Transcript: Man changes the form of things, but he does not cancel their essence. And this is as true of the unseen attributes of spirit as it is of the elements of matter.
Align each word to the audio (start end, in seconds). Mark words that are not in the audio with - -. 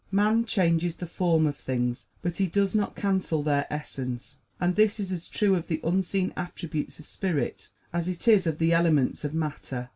Man 0.09 0.45
changes 0.45 0.95
the 0.95 1.05
form 1.05 1.45
of 1.45 1.55
things, 1.57 2.07
but 2.23 2.37
he 2.37 2.47
does 2.47 2.73
not 2.73 2.95
cancel 2.95 3.43
their 3.43 3.67
essence. 3.69 4.39
And 4.59 4.75
this 4.75 4.99
is 4.99 5.11
as 5.11 5.27
true 5.27 5.53
of 5.53 5.67
the 5.67 5.79
unseen 5.83 6.33
attributes 6.35 6.97
of 6.99 7.05
spirit 7.05 7.69
as 7.93 8.07
it 8.07 8.27
is 8.27 8.47
of 8.47 8.57
the 8.57 8.73
elements 8.73 9.23
of 9.23 9.35
matter. 9.35 9.89